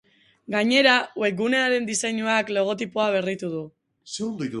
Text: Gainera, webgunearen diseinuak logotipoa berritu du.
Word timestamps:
Gainera, 0.53 0.93
webgunearen 1.23 1.85
diseinuak 1.89 2.49
logotipoa 2.59 3.05
berritu 3.17 3.51
du. 3.57 3.63